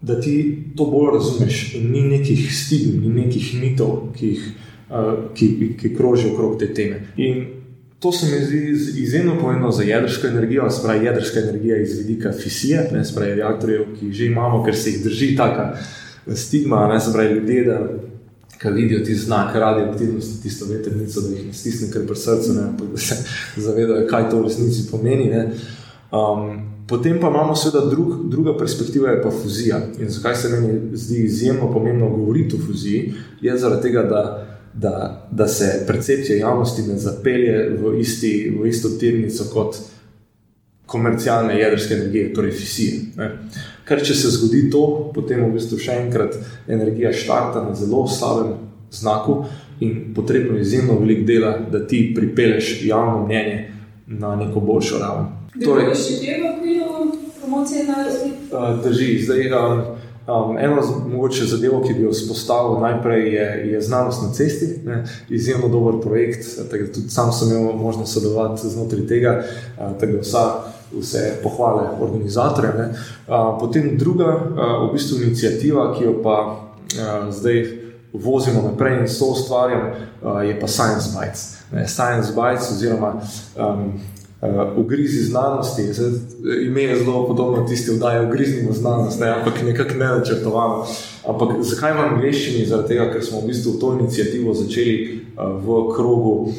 [0.03, 1.73] da ti to bolj razumeš.
[1.75, 4.47] In ni nekih stigm, ni nekih mitov, ki, jih,
[5.35, 6.99] ki, ki krožijo okrog te teme.
[7.17, 7.45] In
[7.99, 12.89] to se mi zdi izjemno pomembno za jedrsko energijo, spravi jedrska energija iz vidika fisije,
[12.91, 15.77] ne spravi reaktorjev, ki jih že imamo, ker se jih drži taka
[16.35, 17.63] stigma, ne spravi ljudje.
[17.63, 17.87] Da,
[18.61, 22.61] Ki vidijo ti znak radioaktivnosti, tisto veternico, da jih ne stisne kar pri srcu, ne,
[22.93, 23.15] da se
[23.59, 25.31] zavedajo, kaj to v resnici pomeni.
[26.11, 29.79] Um, Potem pa imamo seveda drug, druga perspektiva, je pa fuzija.
[29.99, 34.21] In zakaj se meni zdi izjemno pomembno govoriti o fuziji, je zaradi tega, da,
[34.73, 39.81] da, da se percepcija javnosti ne zapelje v, isti, v isto tirnico kot
[40.85, 43.01] komercialne jedrske energije, torej fisije.
[43.17, 43.31] Ne.
[43.89, 44.85] Ker če se zgodi to,
[45.17, 46.37] potem v bistvu še enkrat
[46.69, 48.53] energija štarta na zelo slabem
[48.93, 49.41] znaku
[49.81, 53.63] in potrebno je izjemno veliko dela, da ti pripelješ javno mnenje
[54.07, 55.39] na neko boljšo raven.
[55.61, 58.33] Torej, še tega v okviru promocije na različnih?
[58.83, 59.09] Drži.
[59.25, 59.81] Zdaj, um,
[60.27, 64.71] um, eno mogoče zadevo, ki bi jo spostavil najprej, je, je znanost na cesti.
[64.85, 65.03] Ne?
[65.29, 69.43] Izjemno dober projekt, tako da tudi sam sem imel možnost sodelovati znotraj tega,
[69.77, 70.45] tako da vsa.
[70.93, 72.91] Vse pohvale organizatorjem.
[73.59, 74.35] Potem druga,
[74.83, 76.35] v bistvu, inicijativa, ki jo pa
[77.33, 77.63] zdaj
[78.13, 79.89] vozimo naprej in so ustvarjamo,
[80.45, 81.57] je pa Science Bites.
[81.89, 83.15] Science Bites, oziroma
[83.57, 83.97] um,
[84.43, 85.93] uh, ugrizi znanosti.
[85.93, 86.11] Zdaj,
[86.65, 90.85] ime je zelo podobno tisti, ki vdajo ugrizni znanost, ne, ampak nekako ne načrtovano.
[91.27, 92.65] Ampak zakaj v angleščini?
[92.65, 94.95] Zaradi tega, ker smo v bistvu to inicijativo začeli
[95.37, 96.53] uh, v krogu uh,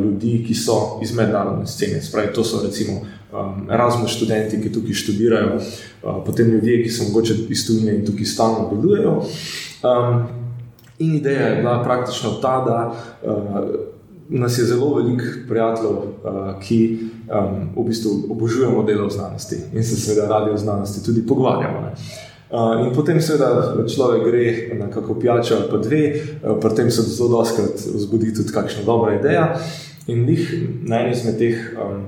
[0.00, 2.02] ljudi, ki so iz mednarodne scene.
[2.02, 7.10] Spravi, to so recimo um, Erasmus študenti, ki tukaj študirajo, uh, potem ljudje, ki so
[7.10, 9.22] mogoče iz tujine in tukaj stalno delujejo.
[9.82, 10.26] Um,
[10.98, 13.70] In ideja je bila praktično ta, da uh,
[14.28, 19.84] nas je zelo veliko prijateljev, uh, ki um, v bistvu obožujemo delo v znanosti in
[19.84, 21.92] se seveda radi o znanosti tudi pogovarjamo.
[22.50, 26.90] Uh, in potem, seveda, človek gre na kako pijačo ali pa dve, uh, pri tem
[26.90, 29.56] se zelo doskrat zbudi tudi kakšna dobra ideja.
[30.06, 32.04] In njih na eni izmed teh um,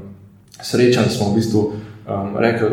[0.63, 2.69] srečanj smo v bistvu um, rekli,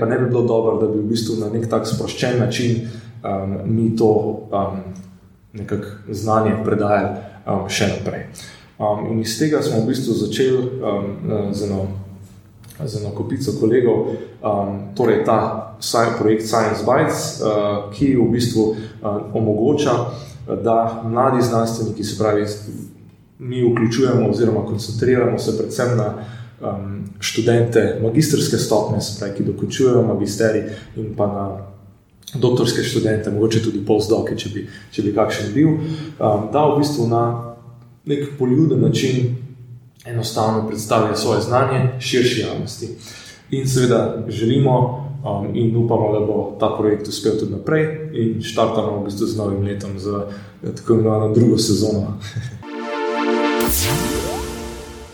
[0.00, 2.88] da ne bi bilo dobro, da bi v bistvu na nek tak sproščen način
[3.22, 4.10] um, mi to.
[4.50, 4.92] Um,
[5.52, 7.08] nekako znanje predajali
[7.46, 8.26] um, še naprej.
[8.82, 11.86] Um, in iz tega smo v bistvu začeli um, z, eno,
[12.84, 15.78] z eno kopico kolegov, um, torej ta
[16.18, 18.76] projekt Science Bites, uh, ki v bistvu uh,
[19.34, 19.94] omogoča,
[20.64, 22.46] da mladi znanstveniki, se pravi,
[23.38, 26.14] mi vključujemo oziroma koncentriramo se predvsem na
[26.60, 30.64] um, študente magistrske stopnje, se pravi, ki dokončujejo magisterij
[30.96, 31.46] in pa na
[32.34, 37.06] doktorske študente, mogoče tudi postdoke, če bi, če bi kakšen bil, um, da v bistvu
[37.06, 37.51] na
[38.04, 39.36] nek poljuden način
[40.06, 42.88] enostavno predstavijo svoje znanje širši javnosti.
[43.50, 44.78] In seveda želimo
[45.24, 49.36] um, in upamo, da bo ta projekt uspel tudi naprej, in štartamo v bistvu z
[49.36, 50.20] novim letom, z
[50.76, 52.18] tako imenovano drugo sezono.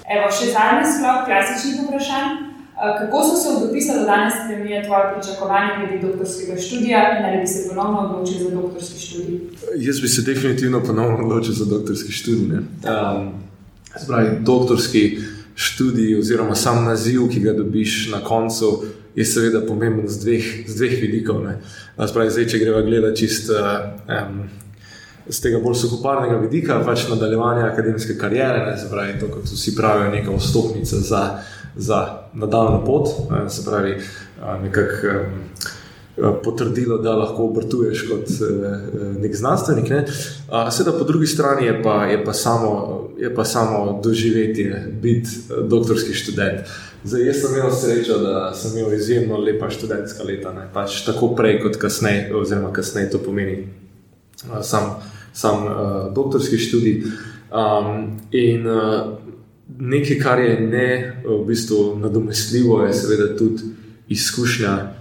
[0.09, 2.48] Evo, še zadnji sklop klasičnih vprašanj.
[2.79, 7.25] Eh, kako so se od dopisa do danes spremenili tvoje pričakovanja glede doktorskega študija in
[7.27, 9.41] ali bi se ponovno odločil za doktorski študij?
[9.77, 12.59] Jaz bi se definitivno ponovno odločil za doktorski študij.
[12.59, 13.33] Um,
[14.03, 15.19] Spravi, doktorski
[15.55, 20.77] študij, oziroma sam naziv, ki ga dobiš na koncu, je seveda pomemben z dveh, z
[20.77, 21.43] dveh vidikov.
[22.07, 23.51] Spravi, zdaj, če greva gledati čist.
[23.51, 24.49] Um,
[25.29, 30.07] Z tega bolj suhoparnega vidika, pač nadaljevanje akademske kariere, ne, pravi, to, kot vsi pravijo,
[30.11, 31.23] neka vstopnica za
[31.79, 33.09] za nadaljno pot,
[33.49, 33.97] se pravi,
[34.63, 35.25] nekako
[36.45, 38.31] potrdilo, da lahko obrtuješ kot
[39.21, 39.91] nek znanstvenik.
[39.91, 40.05] Ne.
[40.71, 42.73] Seveda, po drugi strani je pa, je pa, samo,
[43.19, 45.31] je pa samo doživetje biti
[45.63, 46.61] doktorski študent.
[47.05, 50.67] Zdaj, jaz sem imel srečo, da sem imel izjemno lepa študentska leta, ne.
[50.75, 53.69] pač tako prej kot kasneje, oziroma kasneje to pomeni
[54.63, 54.83] sam,
[55.33, 57.03] sam uh, doktorski študij.
[57.49, 59.19] Um, in uh,
[59.79, 63.63] nekaj, kar je ne v bistvu nadomestljivo, je seveda tudi
[64.09, 64.95] izkušnja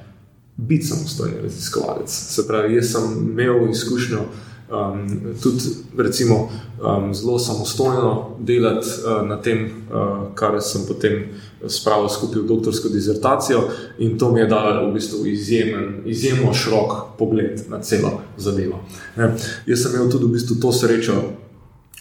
[0.58, 2.10] biti samostojni raziskovalec.
[2.10, 5.08] Se pravi, jaz sem imel izkušnjo um,
[5.44, 5.64] tudi
[5.98, 6.50] recimo,
[6.98, 11.24] um, zelo samostojno delati uh, na tem, uh, kar sem potem.
[11.68, 13.64] Spravo skupaj doktorsko dizertacijo,
[13.98, 18.84] in to mi je dalo v bistvu izjemen, izjemno širok pogled na celo zadevo.
[19.16, 19.32] Ne.
[19.66, 21.16] Jaz sem imel tudi v bistvu to srečo,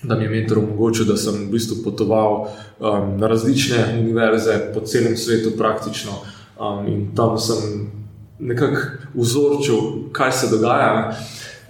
[0.03, 4.81] da mi je mentor omogočil, da sem v bistvu potoval um, na različne univerze po
[4.81, 6.13] celem svetu, praktično.
[6.61, 7.91] Um, in tam sem
[8.39, 8.81] nekako
[9.15, 9.77] vzorčil,
[10.13, 11.17] kaj se dogaja.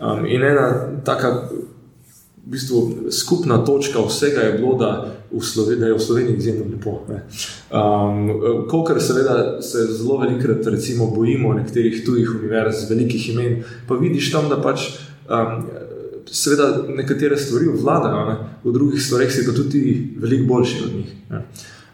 [0.00, 5.86] Um, in ena taka v bistvu, skupna točka vsega je bilo, da, v Sloveniji, da
[5.86, 7.00] je v Sloveniji izjemno lepo.
[7.06, 8.30] Um,
[8.70, 10.66] Kolikor seveda se zelo velikokrat
[11.14, 14.90] bojimo nekaterih tujih univerz, velikih imen, pa vidiš tam, da pač.
[15.26, 15.66] Um,
[16.30, 18.36] seveda nekatere stvari vladajo, ne?
[18.64, 19.82] v drugih stvareh si pa tudi
[20.18, 21.14] veliko boljši od njih.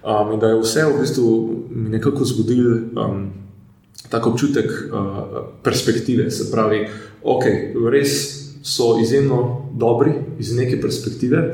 [0.03, 1.29] Um, in da je vse v bistvu
[1.71, 3.31] mi nekako zbudil um,
[4.11, 6.89] tako občutek uh, perspektive, se pravi,
[7.23, 7.45] ok,
[7.93, 11.53] res so izjemno dobri iz neke perspektive.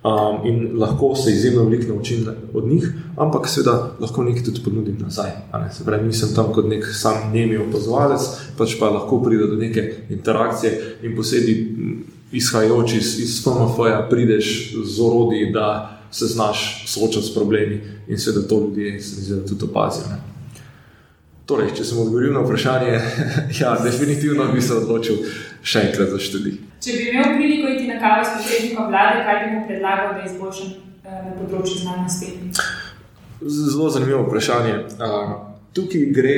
[0.00, 4.96] Um, in lahko se izjemno veliko naučim od njih, ampak seveda lahko nekaj tudi ponudim
[5.00, 5.30] nazaj.
[5.76, 8.20] Se pravi, nisem tam kot nek sam nemi opazovalec,
[8.56, 11.58] pač pa lahko pride do neke interakcije in posebej
[12.32, 18.32] izhajajoč iz, iz FMF-ja, prideš z orodji, da se znaš soočati s problemi in se
[18.32, 20.04] da to ljudje zdi, tudi opazijo.
[21.46, 23.00] Torej, če sem odgovoril na vprašanje,
[23.60, 25.16] ja, definitivno bi se odločil
[25.62, 26.58] še enkrat za študij.
[26.80, 30.28] Če bi imel priliko iti na kavo s predsednikom vlade, kaj bi mu predlagal, da
[30.28, 32.30] izboljšam eh, na področju znanosti?
[33.40, 34.76] Zelo zanimivo vprašanje.
[35.74, 36.36] Tukaj gre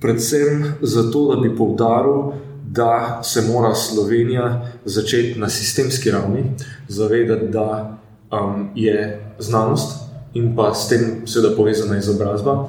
[0.00, 2.32] predvsem za to, da bi poudaril,
[2.72, 6.44] da se mora Slovenija začeti na sistemski ravni
[6.88, 7.98] zavedati, da
[8.32, 10.00] um, je znanost
[10.34, 12.68] in pa s tem seveda povezana izobrazba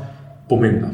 [0.50, 0.88] pomembna.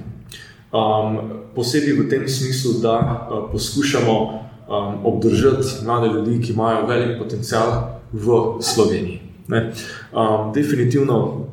[0.74, 1.20] Um,
[1.56, 8.00] posebej v tem smislu, da uh, poskušamo um, obdržati mlade ljudi, ki imajo velik potencial
[8.12, 9.22] v Sloveniji.
[9.48, 11.48] Um, definitivno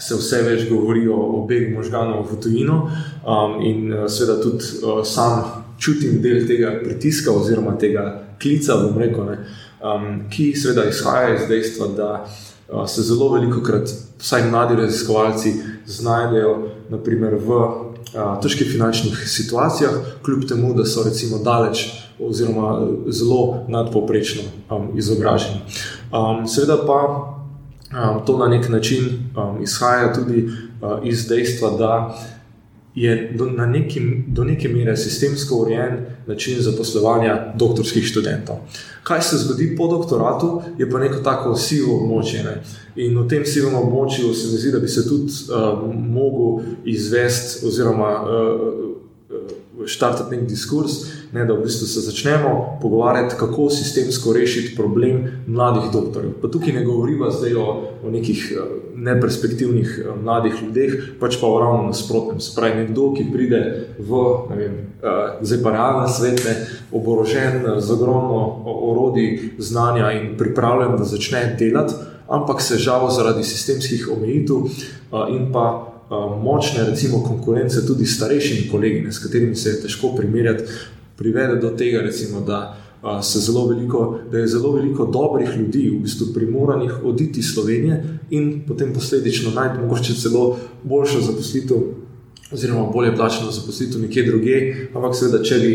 [0.00, 2.82] se vse več govori o begu možganov v tujino
[3.24, 9.24] um, in uh, seveda tudi uh, sam čutim del tega pritiska oziroma tega klica, rekel,
[9.32, 9.38] ne,
[9.80, 13.88] um, ki seveda izhaja iz dejstva, da uh, se zelo veliko krat,
[14.20, 15.54] vsaj mladi raziskovalci,
[15.86, 16.56] znajdejo
[16.90, 17.62] naprimer, v
[18.42, 19.90] težkih finančnih situacijah,
[20.24, 21.86] kljub temu, da so recimo daleč
[22.20, 25.60] oziroma zelo nadpoprečno um, izobraženi.
[26.12, 32.18] Um, seveda pa um, to na nek način um, izhaja tudi uh, iz dejstva, da
[32.94, 38.56] je do, neki, do neke mere sistemsko urejen način zaposlovanja doktorskih študentov.
[39.02, 42.42] Kaj se zgodi po doktoratu, je pa neko tako sivo območje.
[42.44, 42.56] Ne?
[42.96, 47.66] In v tem sivem območju se mi zdi, da bi se tudi uh, mogel izvesti
[47.66, 50.92] oziroma uh, štartati nek diskurs,
[51.32, 56.32] ne, da v bistvu se začnemo pogovarjati, kako sistemsko rešiti problem mladih doktorjev.
[56.42, 57.66] Pa tukaj ne govorimo zdaj o,
[58.04, 62.40] o nekih eh, neperspektivnih eh, mladih ljudeh, pač pa ravno nasprotnem.
[62.40, 63.60] Se pravi, nekdo, ki pride
[63.98, 66.56] v vem, eh, zdaj pa realne svete,
[66.92, 71.94] oborožen z ogromno orodij, znanja in pripravljen, da začne delati.
[72.30, 74.68] Ampak se žal zaradi sistemskih omejitev
[75.34, 75.90] in pa
[76.42, 80.62] močne, recimo, konkurence tudi starejšimi kolegi, s katerimi se je težko primerjati,
[81.20, 82.76] privede do tega, recimo, da,
[83.68, 88.94] veliko, da je zelo veliko dobrih ljudi v bistvu primoranih oditi iz Slovenije in potem
[88.94, 91.76] posledično najti morda celo boljšo zaposlitev,
[92.52, 94.88] oziroma bolje plačeno zaposlitev nekje drugje.
[94.94, 95.74] Ampak, seveda, če bi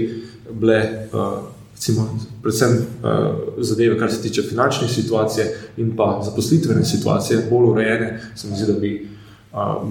[0.52, 0.82] bile.
[1.76, 2.06] Recimo,
[2.42, 3.16] predvsem uh,
[3.60, 5.46] zadeve, kar se tiče finančne situacije
[5.78, 8.92] in pa zaposlitvene situacije, bolj urejene, se mi zdi, da bi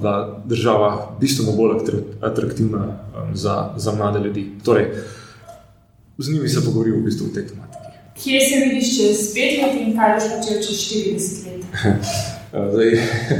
[0.02, 1.76] da država bistveno bolj
[2.20, 4.50] atraktivna um, za, za mlade ljudi.
[4.64, 4.86] Torej,
[6.18, 7.85] z njimi se pogovorimo v bistvu o tej tematiki.
[8.22, 11.64] Kje se vidiš čez pet let in kaj boš počel čez 40 let?
[12.72, 12.90] Zdaj,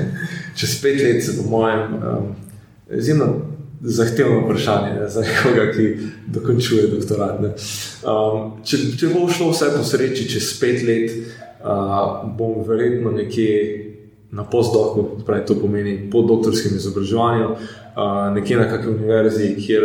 [0.59, 2.35] čez pet let po mojem um,
[2.99, 3.35] izjemno
[3.81, 7.41] zahtevno vprašanje ne, za nekoga, ki dokončuje doktorat.
[7.41, 11.15] Um, če, če bo šlo vse po sreči čez pet let,
[11.61, 13.51] uh, bom verjetno nekje
[14.35, 17.51] na postdoku, torej to pomeni po doktorskem izobraževanju,
[18.35, 19.85] nekje na kakšni univerzi, kjer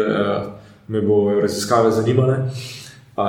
[0.89, 2.38] me bo raziskave zanimale,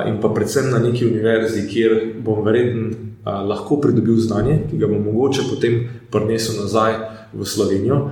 [0.09, 5.03] in pa predvsem na neki univerzi, kjer bom verjetno lahko pridobil znanje, ki ga bom
[5.05, 6.94] mogoče potem prinesel nazaj
[7.33, 8.11] v Slovenijo.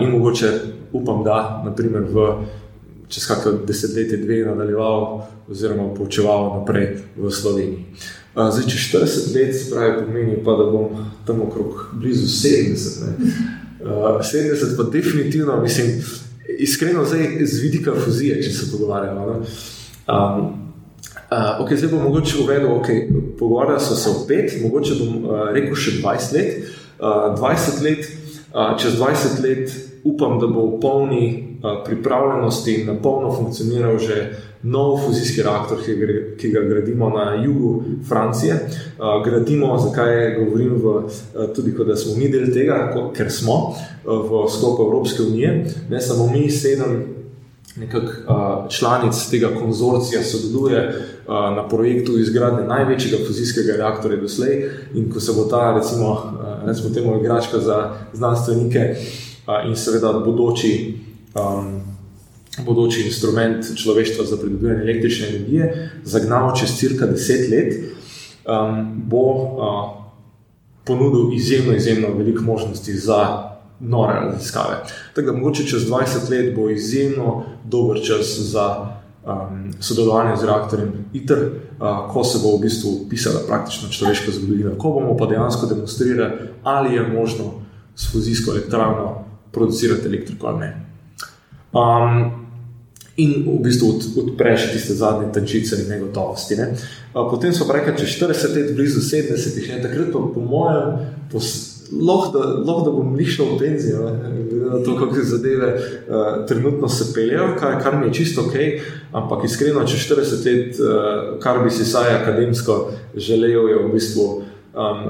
[0.00, 0.52] In mogoče
[0.92, 2.28] upam, da naprimer v
[3.08, 7.84] čez kakšno desetletje, dve nadaljeval, oziroma poučeval naprej v Sloveniji.
[8.36, 13.04] Zdaj, če 40 let, pravi, pomeni pa, da bom tam okrog blizu 70.
[13.06, 13.30] Ne.
[13.86, 16.02] 70 pa definitivno, mislim,
[16.58, 19.40] iskreno, zdaj z vidika fuzije, če se pogovarjamo.
[20.06, 20.65] Um,
[21.30, 23.08] Uh, okay, zdaj bom mogoče uvedel, okay,
[23.38, 26.68] pogovarjamo se o pet, mogoče bom uh, rekel še 20 let.
[27.02, 28.06] Uh, 20 let
[28.54, 29.74] uh, čez 20 let
[30.06, 35.82] upam, da bo v polni uh, pripravljenosti in na polno funkcioniral že nov fuzijski reaktor,
[35.82, 36.06] ki ga,
[36.38, 38.54] ki ga gradimo na jugu Francije.
[38.94, 43.74] Uh, gradimo, zakaj govorim, v, uh, tudi da smo mi del tega, ko, ker smo
[43.74, 47.15] uh, v sklopu Evropske unije, ne samo mi, sedem
[47.76, 51.02] nekak, uh, članic tega konzorcija sodeluje.
[51.26, 57.16] Na projektu izgradnje največjega fuzijskega reaktorja doslej, in ko se bo ta, recimo, recimo temu,
[57.18, 57.78] igračka za
[58.14, 58.94] znanstvenike
[59.66, 60.94] in seveda bodoči
[61.34, 61.80] um,
[62.64, 67.74] bodoči instrument človeštva za pridobivanje električne energije, zagnal čez cirka deset let,
[68.46, 69.56] um, bo uh,
[70.84, 74.84] ponudil izjemno, izjemno veliko možnosti za nore raziskave.
[75.14, 78.86] Tako da mogoče čez 20 let bo izjemno dober čas za
[79.26, 84.78] um, sodelovanje z reaktorjem ITER, uh, ko se bo v bistvu pisala praktično človeška zgodovina,
[84.78, 87.44] ko bomo pa dejansko demonstrirali, ali je možno
[87.96, 90.86] s fuzijsko elektrarno producirati elektriko ali ne.
[91.72, 92.46] Um,
[93.16, 96.56] in v bistvu od, odpreš tiste zadnje tančice in negotovosti.
[96.56, 96.74] Ne.
[97.12, 101.06] Potem so rekli, če 40 let, blizu 70, in takrat pa po mojem,
[101.92, 102.44] lahko da,
[102.84, 104.10] da bom lišel v penzijo,
[104.50, 108.42] glede na to, kako se zadeve uh, trenutno se peljejo, kar, kar mi je čisto
[108.46, 108.54] ok,
[109.12, 112.78] ampak iskreno, če 40 let, uh, kar bi si saj akademsko
[113.14, 115.08] želel, je v bistvu um,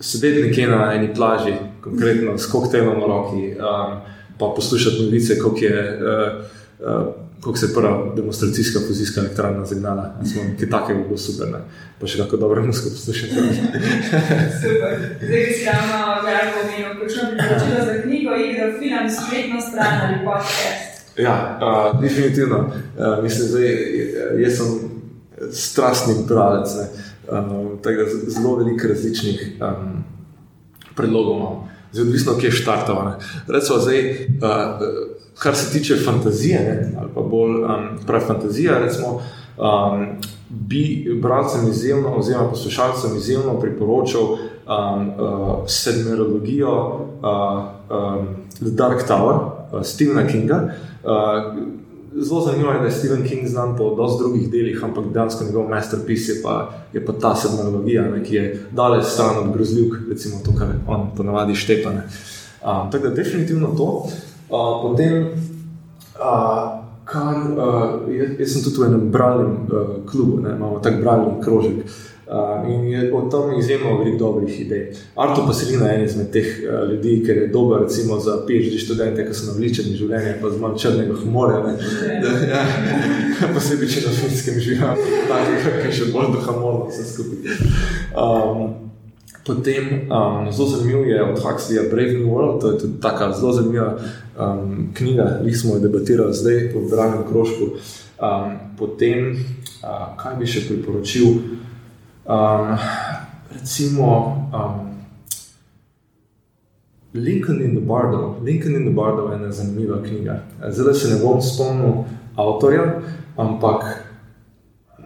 [0.00, 3.98] sedeti nekje na eni plaži, konkretno s koktejlom v roki, um,
[4.38, 5.88] pa poslušati novice, kako je.
[6.02, 10.14] Uh, uh, kako se je prva demonstracijska fuzijska elektrarna zagnala.
[10.50, 11.58] Nekaj takega bo super, ne?
[12.00, 13.34] pa še kako dobro musko poslušati.
[14.62, 14.92] super.
[15.22, 20.02] Zdaj, ki si ravno veliko omenil, kakšno bi počelo za knjigo, igro, film, spletno stran
[20.04, 21.06] ali podcast.
[21.16, 22.58] Ja, uh, definitivno.
[22.58, 23.58] Uh, mislim, da
[24.42, 24.66] jaz sem
[25.52, 26.68] strastni bralec.
[27.28, 30.04] Uh, zelo veliko različnih um,
[30.96, 31.56] predlogov imam,
[31.96, 33.12] zelo odvisno, kje je štartovo.
[33.48, 34.10] Recimo, zdaj.
[34.10, 39.20] Uh, kar se tiče fantazije, ne, ali pa bolj um, pravi fantazija, recimo,
[39.58, 40.06] um,
[40.48, 44.38] bi bralcem izjemno, oziroma poslušalcem izjemno priporočal um,
[45.08, 49.34] uh, sedmerologijo uh, um, The Dark Tower.
[49.72, 50.68] uh, Stephena Kinga.
[51.04, 51.56] Uh,
[52.22, 55.68] zelo zanimivo je, da je Stephen King znan po dosti drugih delih, ampak dejansko njegov
[55.68, 60.52] masterpiece je pa, je pa ta sedmologija, ki je daleč stran od grozljivk, recimo to,
[60.58, 62.02] kar on ponavadi štepane.
[62.62, 64.06] Um, tako da definitivno to.
[64.50, 65.26] Uh, potem,
[66.14, 71.00] uh, kar, uh, jaz, jaz sem tudi v enem bralnem uh, klubu, ne, imamo tak
[71.00, 71.74] bralni krožek.
[72.26, 74.92] Uh, in je od tam izjemno veliko dobrih idej.
[75.14, 78.32] Arto pa se ni na eni izmed teh uh, ljudi, ker je dober, recimo za
[78.46, 81.60] PhD študente, ki so navličeni življenje, pa z malo črnega humorja.
[82.50, 82.64] Ja,
[83.54, 84.88] posebej, če na finskem živijo,
[85.28, 87.60] tako da je še bolj duhamorno vse skupaj.
[88.18, 88.74] Um,
[89.46, 93.52] potem um, zelo zanimiv je od Huxleya Brave New World, to je tudi tako zelo
[93.60, 97.70] zanimiva um, knjiga, ki smo jo debatirali zdaj v Branem krožku.
[98.18, 99.30] Um, potem,
[99.86, 101.62] uh, kaj bi še priporočil?
[102.26, 102.76] Um,
[103.52, 104.96] recimo, um,
[107.14, 108.40] Lincoln in the Bardo.
[108.42, 110.42] Lincoln in the Bardo je ena zanimiva knjiga.
[110.68, 112.04] Zdaj se ne bom spomnil
[112.36, 113.00] avtorja,
[113.36, 114.04] ampak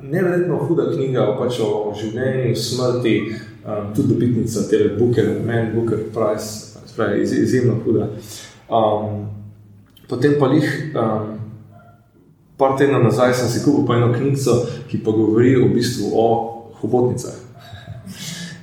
[0.02, 3.34] nevrjetno huda knjiga pač o življenju, smrti,
[3.66, 8.08] um, tudi dobitnica te Booker, Man Booker Prize, spravi, iz, izjemno huda.
[8.68, 9.28] Um,
[10.08, 10.72] potem pa jih.
[10.94, 11.36] Um,
[12.60, 14.54] Par tednov nazaj sem si kupil eno knjigo,
[14.88, 16.26] ki pa govori v bistvu o
[16.80, 17.34] hobotnicah.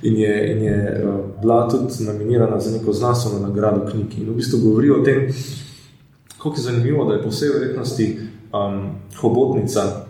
[0.02, 4.18] In je, in je uh, bila tudi nominirana za neko znanstveno nagrado knjig.
[4.18, 5.28] In v bistvu govori o tem,
[6.36, 8.18] kako je zanimivo, da je po vsej verjetnosti
[8.52, 8.90] um,
[9.20, 10.06] hobotnica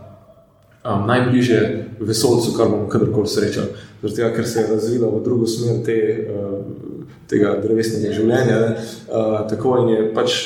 [0.84, 3.66] um, najbližje vesolcu, kar bomo kadarkoli srečali.
[4.02, 8.60] Zato, ker se je razvila v drugo smer te, uh, tega drevesnega življenja.
[9.08, 10.36] Uh, tako in je pač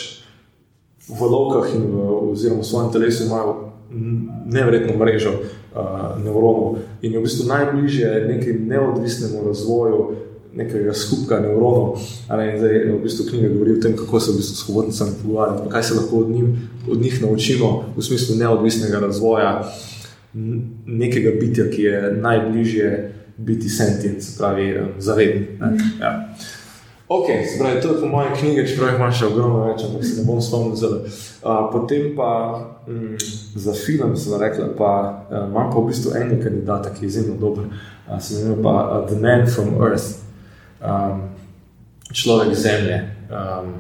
[1.08, 3.72] v lovkah in v, oziroma v svojem telesu imajo
[4.47, 10.11] nevrjetno mrežo uh, nevronov in je v bistvu najbližje nekemu neodvisnemu razvoju
[10.55, 11.97] nekega skupka nevronov.
[12.28, 15.70] Ne, zdaj, v bistvu knjiga govori o tem, kako se v bistvu s hobotnicami pogovarjati,
[15.70, 19.72] kaj se lahko od, njim, od njih naučimo v smislu neodvisnega razvoja
[20.86, 25.47] nekega bitja, ki je najbližje biti sentient, se pravi, zaveden.
[26.01, 26.34] Ja.
[27.12, 30.22] Ok, zbraj, to je po mojem knjigi, čeprav imaš še ogromno več, ampak se ne
[30.24, 31.00] bom spomnil zelo.
[31.42, 32.28] Uh, potem pa
[32.88, 33.18] mm,
[33.60, 34.92] za film sem rekla, pa
[35.28, 37.66] uh, imam pa v bistvu enega kandidata, ki je izjemno dober.
[38.06, 40.22] Uh, se imenuje pa uh, The Man from Earth,
[40.80, 41.26] um,
[42.16, 43.02] človek zemlje.
[43.28, 43.74] Um,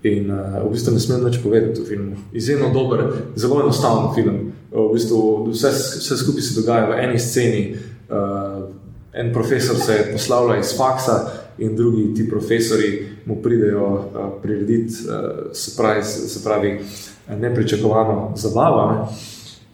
[0.00, 2.16] in uh, v bistvu ne smem več povedati o filmu.
[2.32, 3.04] Izjemno dober,
[3.36, 4.40] zelo enostaven film.
[4.72, 7.62] V bistvu vse, vse skupaj se dogaja v eni sceni.
[8.08, 8.70] Uh,
[9.12, 11.20] en profesor se je poslavljal iz faksa
[11.60, 14.02] in drugi ti profesori mu pridejo uh,
[14.42, 16.80] prirediti, uh, se pravi, se pravi
[17.28, 18.92] nepričakovano zabavo.
[18.92, 18.98] Ne?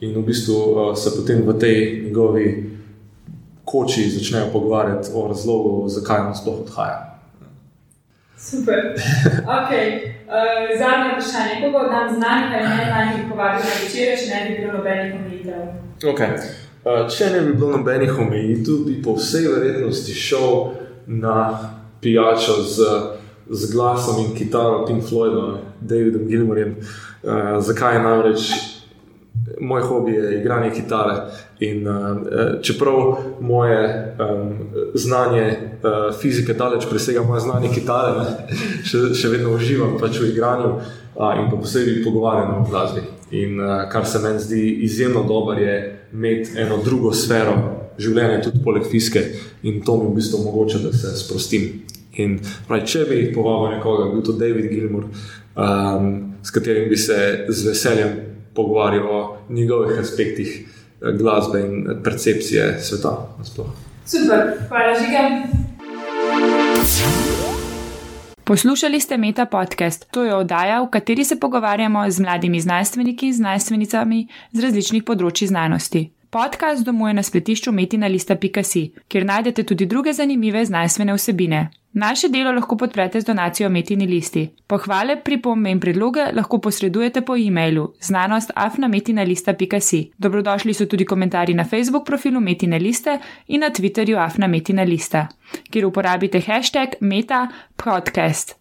[0.00, 2.70] In v bistvu uh, se potem v tej njegovi
[3.64, 7.18] koči začnejo pogovarjati o razlogu, zakaj on sploh odhaja.
[8.38, 8.94] Super.
[9.42, 10.14] Okay.
[10.26, 11.54] Uh, zadnje vprašanje.
[11.62, 15.14] Koga od nam znanih ali ne znanih povabiti na večer, če ne bi bilo nobenih
[15.14, 15.62] omejitev?
[16.02, 16.30] Okay.
[16.84, 20.74] Uh, če ne bi bilo nobenih omejitev, bi po vsej verjetnosti šel
[21.06, 21.36] na
[22.00, 22.82] pijačo z,
[23.50, 26.76] z glasom in kitaro Pink Floydom, Davidom Gilmorjem.
[27.22, 28.50] Uh, zakaj namreč
[29.60, 31.14] moj hobi je igranje kitare.
[31.60, 32.16] In, uh,
[32.62, 34.58] čeprav moje um,
[34.94, 38.56] znanje uh, fizike daleč presega moje znanje kitare, ne,
[38.88, 43.06] še, še vedno uživam pač v igranju uh, in pa posebej pogovarjam o glasbi.
[43.30, 45.78] In uh, kar se meni zdi izjemno dobro, je
[46.12, 47.56] imeti eno drugo sfero
[47.98, 49.22] življenja, tudi poleg fizike,
[49.62, 51.68] in to mi v bistvu omogoča, da se sprostim.
[52.22, 52.38] In
[52.68, 55.10] pravi, če bi povabil nekoga, bil to David Gilmour,
[55.56, 56.06] um,
[56.42, 58.16] s katerim bi se z veseljem
[58.56, 63.36] pogovarjal o njegovih aspektih eh, glasbe in percepcije sveta.
[63.38, 63.68] Nasploh.
[64.06, 65.66] Super, hvala, žigam.
[68.44, 70.06] Poslušali ste Meta podcast.
[70.10, 75.50] To je oddaja, v kateri se pogovarjamo z mladimi znanstveniki in znanstvenicami z različnih področji
[75.50, 76.15] znanosti.
[76.30, 81.70] Podcast domuje na spletišču metinalista.si, kjer najdete tudi druge zanimive znanstvene vsebine.
[81.96, 84.50] Naše delo lahko podprete z donacijo Metini listi.
[84.66, 90.10] Pohvale, pripombe in predloge lahko posredujete po e-mailu znanost.afnametinalista.si.
[90.18, 95.28] Dobrodošli so tudi komentarji na Facebook profilu Metine liste in na Twitterju afnametinalista,
[95.70, 98.54] kjer uporabite hashtag meta podcast.